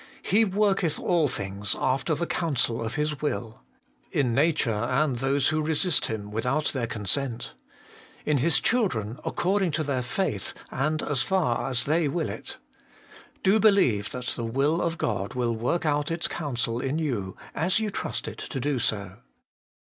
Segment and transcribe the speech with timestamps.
[0.23, 3.61] He worketh all things after the counsel of His will
[4.11, 7.53] In nature and those who resist Him, without their consent.
[8.25, 12.57] In His children, according to their faith, and as far as they will it.
[13.43, 17.77] Do believe that the will of God will work out its counsel In you, as
[17.77, 19.17] you trust it to do so.